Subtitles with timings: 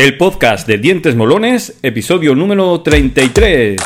[0.00, 3.76] El podcast de Dientes Molones, episodio número 33.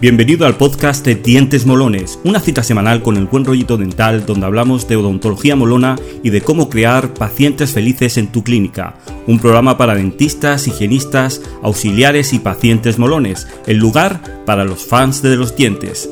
[0.00, 4.46] Bienvenido al podcast de Dientes Molones, una cita semanal con el buen rollito dental donde
[4.46, 8.94] hablamos de odontología molona y de cómo crear pacientes felices en tu clínica.
[9.26, 15.34] Un programa para dentistas, higienistas, auxiliares y pacientes molones, el lugar para los fans de
[15.34, 16.08] los dientes.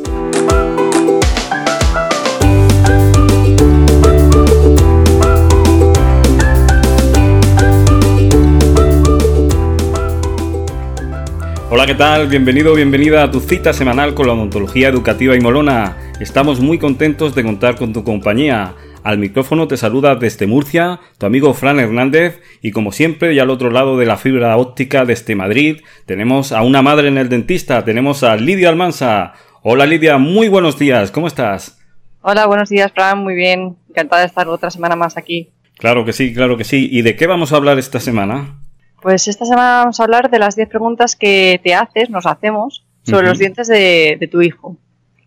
[11.76, 12.28] Hola, ¿qué tal?
[12.28, 15.94] Bienvenido, bienvenida a tu cita semanal con la odontología educativa y molona.
[16.20, 18.72] Estamos muy contentos de contar con tu compañía.
[19.02, 23.50] Al micrófono te saluda desde Murcia tu amigo Fran Hernández y como siempre y al
[23.50, 27.84] otro lado de la fibra óptica desde Madrid tenemos a una madre en el dentista,
[27.84, 29.34] tenemos a Lidia Almansa.
[29.60, 31.78] Hola Lidia, muy buenos días, ¿cómo estás?
[32.22, 35.50] Hola, buenos días Fran, muy bien, encantada de estar otra semana más aquí.
[35.76, 36.88] Claro que sí, claro que sí.
[36.90, 38.62] ¿Y de qué vamos a hablar esta semana?
[39.06, 42.84] Pues esta semana vamos a hablar de las 10 preguntas que te haces, nos hacemos,
[43.04, 44.76] sobre los dientes de, tu hijo.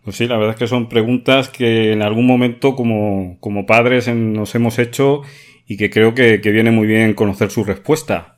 [0.04, 4.06] Pues sí, la verdad es que son preguntas que en algún momento como, como padres
[4.08, 5.22] nos hemos hecho
[5.66, 8.36] y que creo que, que, viene muy bien conocer su respuesta.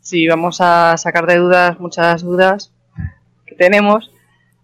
[0.00, 2.74] Sí, vamos a sacar de dudas muchas dudas
[3.46, 4.10] que tenemos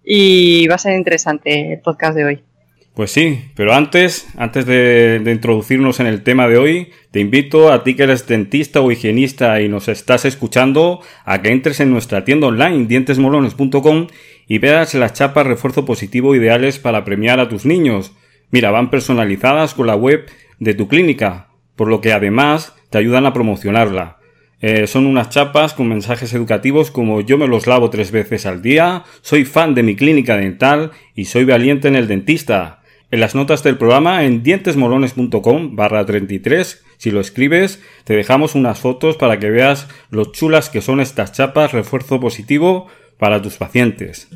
[0.04, 2.44] y va a ser interesante el podcast de hoy.
[2.94, 7.84] Pues sí, pero antes, antes de, introducirnos en el tema de hoy, te invito a
[7.84, 12.24] ti que eres dentista o higienista y nos estás escuchando a que entres en nuestra
[12.24, 14.08] tienda online dientesmolones.com
[14.48, 18.12] y veas las chapas refuerzo positivo ideales para premiar a tus niños.
[18.50, 20.26] Mira, van personalizadas con la web
[20.58, 24.18] de tu clínica, por lo que además te ayudan a promocionarla.
[24.60, 28.60] Eh, son unas chapas con mensajes educativos como yo me los lavo tres veces al
[28.60, 32.79] día, soy fan de mi clínica dental y soy valiente en el dentista.
[33.12, 38.78] En las notas del programa en dientesmolones.com barra 33, si lo escribes, te dejamos unas
[38.78, 42.86] fotos para que veas lo chulas que son estas chapas refuerzo positivo
[43.18, 44.28] para tus pacientes.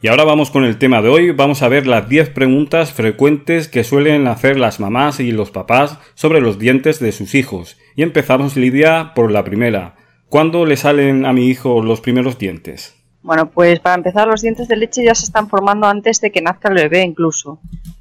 [0.00, 3.66] Y ahora vamos con el tema de hoy, vamos a ver las 10 preguntas frecuentes
[3.66, 7.78] que suelen hacer las mamás y los papás sobre los dientes de sus hijos.
[7.96, 9.96] Y empezamos, Lidia, por la primera.
[10.28, 12.97] ¿Cuándo le salen a mi hijo los primeros dientes?
[13.22, 16.40] Bueno, pues para empezar, los dientes de leche ya se están formando antes de que
[16.40, 17.60] nazca el bebé incluso.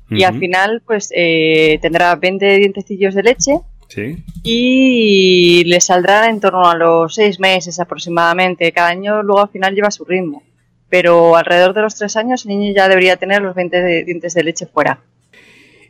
[0.10, 3.60] Y al final, pues eh, tendrá 20 dientecillos de leche.
[3.90, 4.24] Sí.
[4.44, 8.72] Y le saldrá en torno a los 6 meses aproximadamente.
[8.72, 10.44] Cada año luego al final lleva su ritmo.
[10.90, 14.44] Pero alrededor de los 3 años el niño ya debería tener los 20 dientes de
[14.44, 15.02] leche fuera.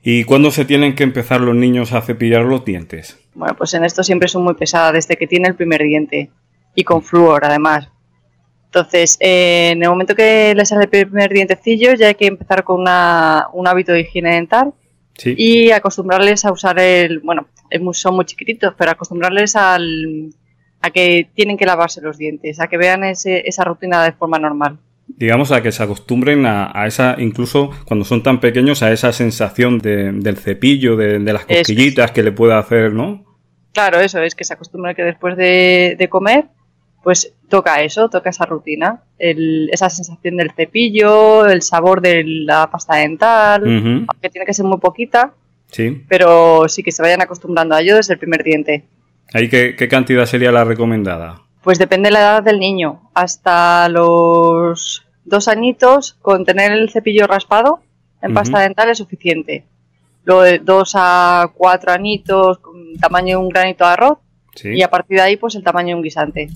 [0.03, 3.19] ¿Y cuándo se tienen que empezar los niños a cepillar los dientes?
[3.35, 6.31] Bueno, pues en esto siempre son muy pesadas, desde que tiene el primer diente.
[6.73, 7.89] Y con flúor, además.
[8.67, 12.63] Entonces, eh, en el momento que le sale el primer dientecillo, ya hay que empezar
[12.63, 14.73] con un hábito de higiene dental
[15.25, 17.19] y acostumbrarles a usar el.
[17.19, 17.47] Bueno,
[17.93, 20.29] son muy chiquititos, pero acostumbrarles al,
[20.81, 24.77] a que tienen que lavarse los dientes, a que vean esa rutina de forma normal.
[25.07, 29.79] Digamos, a que se acostumbren a, esa, incluso cuando son tan pequeños, a esa sensación
[29.79, 33.23] del cepillo, de, las cosquillitas que le puede hacer, ¿no?
[33.71, 36.49] Claro, eso es, que se acostumbren que después de comer
[37.07, 42.97] pues toca eso, toca esa rutina, esa sensación del cepillo, el sabor de la pasta
[42.97, 45.31] dental, aunque tiene que ser muy poquita,
[45.71, 46.03] sí.
[46.09, 48.83] pero sí que se vayan acostumbrando a ello desde el primer diente.
[49.33, 51.43] ¿Ahí qué, cantidad sería la recomendada?
[51.63, 53.09] Pues depende de la edad del niño.
[53.13, 57.79] Hasta los dos añitos, con tener el cepillo raspado
[58.21, 59.63] en pasta dental es suficiente.
[60.25, 64.17] Luego de dos a cuatro anitos, con tamaño de un granito de arroz,
[64.61, 66.49] y a partir de ahí, pues el tamaño de un guisante.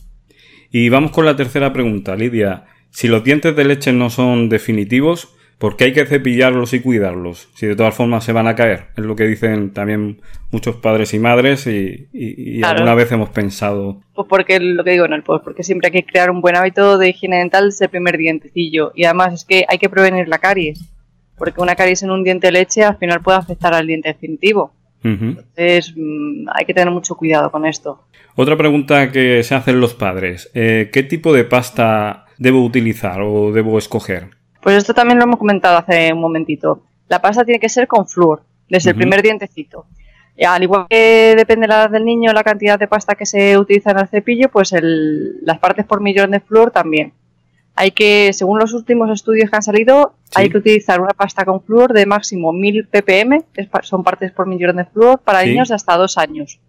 [0.72, 2.64] Y vamos con la tercera pregunta, Lidia.
[2.92, 7.50] Si los dientes de leche no son definitivos, ¿por qué hay que cepillarlos y cuidarlos?
[7.56, 8.88] Si de todas formas se van a caer.
[8.96, 14.02] Es lo que dicen también muchos padres y madres y, alguna vez hemos pensado.
[14.14, 16.98] Pues porque lo que digo, no, pues porque siempre hay que crear un buen hábito
[16.98, 18.94] de higiene dental desde el primer dientecillo.
[18.96, 20.90] Y además es que hay que prevenir la caries.
[21.38, 24.74] Porque una caries en un diente de leche al final puede afectar al diente definitivo.
[25.04, 28.06] Entonces mm, hay que tener mucho cuidado con esto.
[28.36, 30.50] Otra pregunta que se hacen los padres.
[30.54, 34.30] Eh, ¿Qué tipo de pasta debo utilizar o debo escoger?
[34.62, 36.84] Pues esto también lo hemos comentado hace un momentito.
[37.10, 39.86] La pasta tiene que ser con flúor, desde el primer dientecito.
[40.48, 43.92] al igual que depende la edad del niño, la cantidad de pasta que se utiliza
[43.92, 47.14] en el cepillo, pues las partes por millón de flúor también.
[47.76, 51.62] Hay que, según los últimos estudios que han salido, hay que utilizar una pasta con
[51.64, 55.76] flúor de máximo 1000 ppm, que son partes por millón de flúor, para niños de
[55.76, 56.60] hasta dos años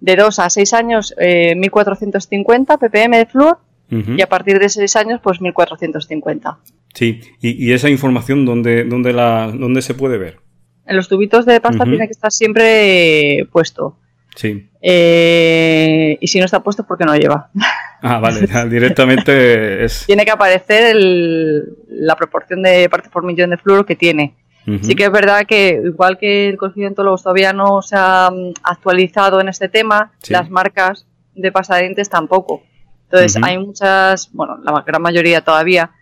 [0.00, 3.58] de 2 a 6 años eh, 1450 ppm de flúor
[3.90, 6.58] y a partir de 6 años pues 1450.
[6.92, 10.40] Sí, ¿y, esa información dónde, dónde, la, dónde se puede ver?
[10.84, 13.98] En los tubitos de pasta tiene que estar siempre puesto.
[14.36, 14.68] Sí.
[14.82, 17.50] Eh, y si no está puesto, porque no lleva.
[18.02, 20.04] Ah, vale, directamente es...
[20.06, 24.34] tiene que aparecer el- la proporción de partes por millón de fluoro que tiene.
[24.82, 28.52] Sí que es verdad que, igual que el Colegio de todavía no se ha mm,
[28.62, 30.34] actualizado en este tema, Sí.
[30.34, 32.62] las marcas de pasta de dientes tampoco.
[33.04, 35.92] Entonces, hay muchas, bueno, la gran mayoría todavía,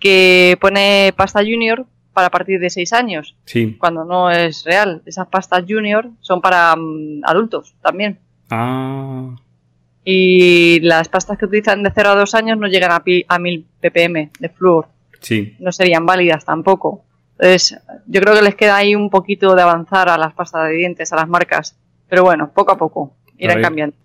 [0.00, 1.84] que pone pasta junior
[2.14, 3.76] para partir de 6 años, Sí.
[3.78, 5.02] cuando no es real.
[5.04, 8.20] Esas pastas junior son para mm, adultos también.
[8.50, 9.34] Ah,
[10.04, 13.38] Y las pastas que utilizan de 0 a 2 años no llegan a, pi- a
[13.38, 14.88] 1000 ppm de flúor.
[15.20, 15.56] sí.
[15.60, 17.04] no serían válidas tampoco.
[17.38, 20.74] Entonces, yo creo que les queda ahí un poquito de avanzar a las pastas de
[20.74, 21.76] dientes, a las marcas.
[22.08, 23.96] Pero bueno, poco a poco irán cambiando.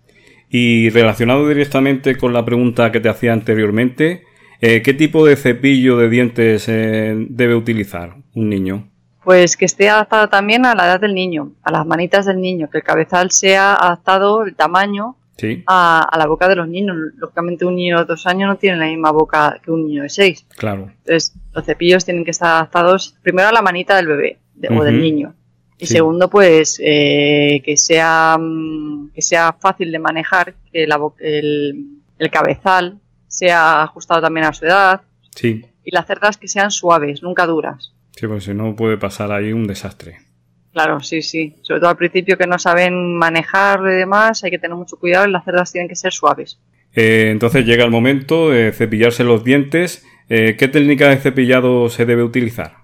[0.48, 4.24] Y relacionado directamente con la pregunta que te hacía anteriormente,
[4.60, 8.88] eh, ¿qué tipo de cepillo de dientes eh, debe utilizar un niño?
[9.22, 12.68] Pues que esté adaptado también a la edad del niño, a las manitas del niño,
[12.68, 16.96] que el cabezal sea adaptado el tamaño Sí, a, a la boca de los niños.
[17.16, 20.08] Lógicamente un niño de dos años no tiene la misma boca que un niño de
[20.10, 20.44] seis.
[20.56, 20.90] claro.
[21.04, 24.84] Entonces, los cepillos tienen que estar adaptados primero a la manita del bebé de- o
[24.84, 25.34] del niño.
[25.78, 25.94] Y Sí.
[25.94, 31.86] segundo, pues eh, que, sea, mm, que sea fácil de manejar, que la el,
[32.18, 32.98] el cabezal
[33.28, 35.00] sea ajustado también a su edad
[35.34, 37.94] Sí, y las cerdas que sean suaves, nunca duras.
[38.14, 40.18] sí, porque si no puede pasar ahí un desastre.
[40.72, 41.56] Claro, sí, sí.
[41.62, 45.26] Sobre todo al principio que no saben manejar y demás, hay que tener mucho cuidado
[45.26, 46.60] y las cerdas tienen que ser suaves.
[46.94, 50.04] Eh, entonces llega el momento de cepillarse los dientes.
[50.28, 52.74] Eh, ¿Qué técnica de cepillado se debe utilizar?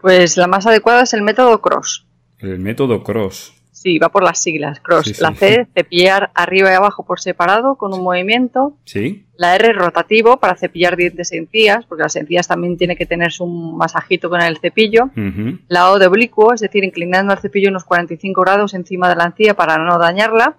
[0.00, 2.06] Pues la más adecuada es el método cross.
[2.38, 3.54] El método cross.
[3.82, 4.78] Sí, va por las siglas.
[4.78, 5.06] Cross.
[5.06, 5.22] Sí, sí.
[5.22, 8.76] La C, cepillar arriba y abajo por separado con un movimiento.
[8.84, 9.24] ¿Sí?
[9.36, 13.42] La R, rotativo, para cepillar dientes e encías, porque las encías también tiene que tenerse
[13.42, 15.10] un masajito con el cepillo.
[15.66, 19.24] La O de oblicuo, es decir, inclinando el cepillo unos 45 grados encima de la
[19.24, 20.54] encía para no dañarla.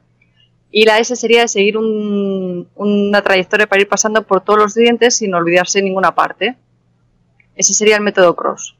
[0.69, 4.73] Y la S sería de seguir un- una trayectoria para ir pasando por todos los
[4.75, 6.55] dientes sin olvidarse ninguna parte.
[7.55, 8.75] Ese sería el método cross.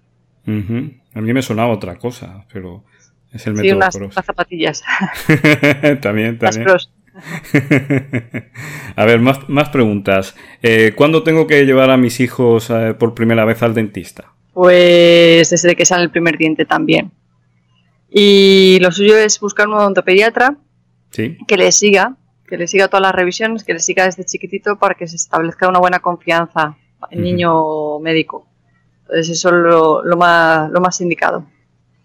[0.45, 0.91] Ujú.
[1.13, 2.83] A mí me sonaba otra cosa, pero
[3.33, 4.83] es el Sí, unas, zapatillas.
[6.01, 6.67] también, también.
[8.95, 10.35] a ver, más, más preguntas.
[10.61, 14.33] Eh, ¿Cuándo tengo que llevar a mis hijos eh, por primera vez al dentista?
[14.53, 17.11] Pues desde que sale el primer diente también.
[18.09, 20.57] Y lo suyo es buscar un odontopediatra
[21.09, 21.37] Sí.
[21.47, 22.15] que le siga,
[22.47, 25.67] que le siga todas las revisiones, que le siga desde chiquitito para que se establezca
[25.69, 26.75] una buena confianza
[27.11, 27.25] en Ujú.
[27.27, 28.47] niño médico.
[29.01, 31.45] Entonces eso es lo, lo más, lo más indicado.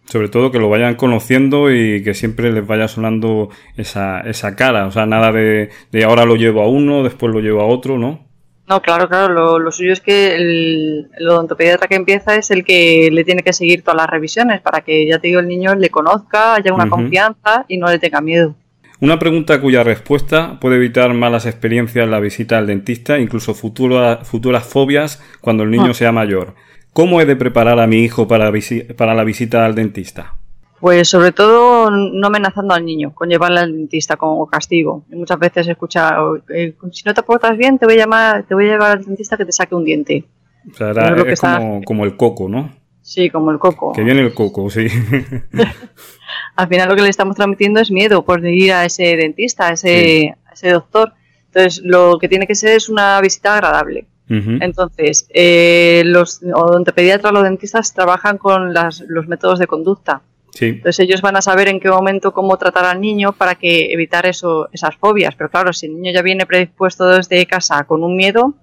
[0.09, 4.87] Sobre todo que lo vayan conociendo y que siempre les vaya sonando esa, esa cara.
[4.87, 7.99] O sea, nada de, de ahora lo llevo a uno, después lo llevo a otro,
[7.99, 8.27] ¿no?
[8.67, 12.65] No, claro, claro, lo, lo suyo es que el, el odontopediatra que empieza es el
[12.65, 15.75] que le tiene que seguir todas las revisiones para que, ya te digo, el niño
[15.75, 18.55] le conozca, haya una confianza y no le tenga miedo.
[19.01, 24.19] Una pregunta cuya respuesta puede evitar malas experiencias en la visita al dentista, incluso futura-
[24.25, 25.95] futuras fobias cuando el niño Ah.
[25.95, 26.55] sea mayor.
[26.99, 28.51] ¿Cómo he de preparar a mi hijo para,
[28.97, 30.35] para la visita al dentista?
[30.81, 35.05] Pues sobre todo no amenazando al niño con llevarle al dentista como castigo.
[35.11, 38.55] Muchas veces he escuchado, eh, si no te portas bien te voy a llamar, te
[38.57, 40.25] voy a llevar al dentista que te saque un diente.
[40.73, 42.69] O sea, era- Eso es que está- como, como el coco, ¿no?
[43.01, 43.93] Sí, como el coco.
[43.93, 44.89] Que viene el coco, sí.
[46.57, 49.73] Al final lo que le estamos transmitiendo es miedo por ir a ese dentista, a
[49.75, 50.31] ese, Sí.
[50.47, 51.13] a ese doctor.
[51.47, 54.09] Entonces lo que tiene que ser es una visita agradable.
[54.31, 54.59] Ujú.
[54.61, 60.23] Entonces, eh, los odontopediatras, los dentistas trabajan con las- los métodos de conducta.
[60.53, 63.93] Sí, Entonces ellos van a saber en qué momento cómo tratar al niño para que
[63.93, 65.35] evitar eso, esas fobias.
[65.37, 68.55] Pero claro, si el niño ya viene predispuesto desde casa con un miedo,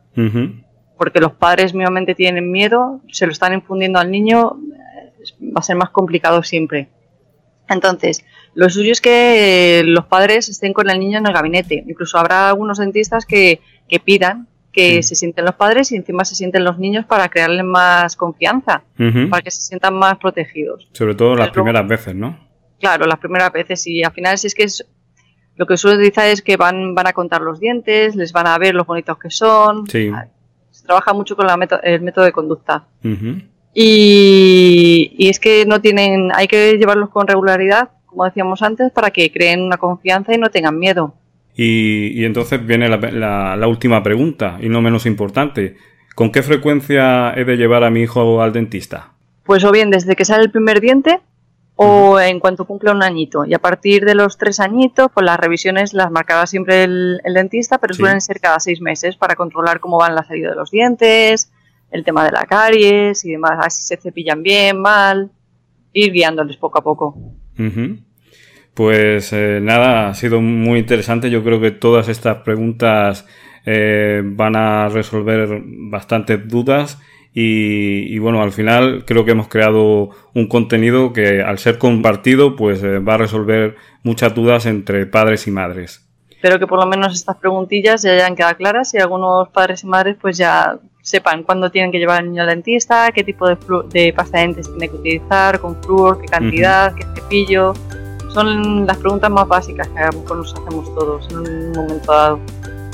[0.97, 4.57] porque los padres mismamente tienen miedo, se lo están infundiendo al niño,
[5.41, 6.89] va a ser más complicado siempre.
[7.69, 11.83] Entonces, lo suyo es que los padres estén con el niño en el gabinete.
[11.87, 15.03] Incluso habrá algunos dentistas que, que pidan que Sí.
[15.03, 18.83] se sienten los padres y encima se sienten los niños para crearles más confianza,
[19.29, 20.87] para que se sientan más protegidos.
[20.91, 22.37] Sobre todo las primeras veces, ¿no?
[22.79, 24.85] Claro, las primeras veces y al final si es que es
[25.55, 28.57] lo que suele utilizar es que van, van a contar los dientes, les van a
[28.57, 29.87] ver los bonitos que son.
[29.87, 30.11] Sí.
[30.69, 32.83] Se trabaja mucho con la meto- el método de conducta.
[33.73, 39.11] Y, y es que no tienen, hay que llevarlos con regularidad, como decíamos antes, para
[39.11, 41.13] que creen una confianza y no tengan miedo.
[41.55, 45.77] Y, y entonces viene la, la- la última pregunta, y no menos importante.
[46.15, 49.13] ¿Con qué frecuencia he de llevar a mi hijo al dentista?
[49.43, 51.19] Pues o bien desde que sale el primer diente
[51.75, 53.43] o en cuanto cumple un añito.
[53.45, 57.33] Y a partir de los tres añitos, pues las revisiones las marcará siempre el, el
[57.33, 57.99] dentista, pero Sí.
[57.99, 61.51] suelen ser cada seis meses para controlar cómo van la salida de los dientes,
[61.91, 65.31] el tema de la caries y demás, así se cepillan bien, mal.
[65.93, 67.17] ir guiándoles poco a poco.
[68.75, 71.29] Pues eh, nada, ha sido muy interesante.
[71.29, 73.25] Yo creo que todas estas preguntas
[73.65, 76.99] eh, van a resolver bastantes dudas
[77.37, 82.81] y, bueno, al final creo que hemos creado un contenido que al ser compartido pues
[82.81, 86.07] eh, va a resolver muchas dudas entre padres y madres.
[86.29, 89.87] Espero que por lo menos estas preguntillas ya hayan quedado claras y algunos padres y
[89.87, 93.57] madres pues ya sepan cuándo tienen que llevar al niño al dentista, qué tipo de,
[93.89, 97.73] de pasta de dientes tiene que utilizar, con flúor, qué cantidad, qué cepillo.
[98.35, 102.39] Son las preguntas más básicas que nos hacemos todos en un momento dado.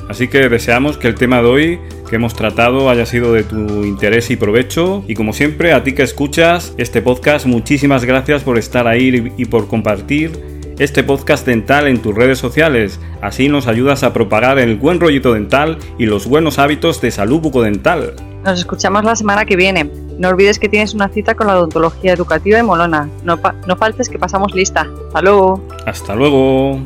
[0.07, 3.55] Así que deseamos que el tema de hoy que hemos tratado haya sido de tu
[3.83, 5.03] interés y provecho.
[5.07, 9.45] Y como siempre, a ti que escuchas este podcast, muchísimas gracias por estar ahí y
[9.45, 10.31] por compartir
[10.77, 12.99] este podcast dental en tus redes sociales.
[13.23, 17.39] Así nos ayudas a propagar el buen rollito dental y los buenos hábitos de salud
[17.39, 18.13] bucodental.
[18.43, 19.89] Nos escuchamos la semana que viene.
[20.21, 23.09] No olvides que tienes una cita con la odontología educativa de Molona.
[23.23, 24.87] No, no faltes que pasamos lista.
[25.07, 25.59] Hasta luego.
[25.87, 26.79] Hasta luego.